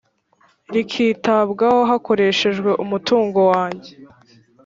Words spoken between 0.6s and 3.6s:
rikitabwaho hakoreshejwe umutungo